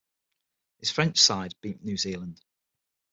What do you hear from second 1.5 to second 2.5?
beat New Zealand.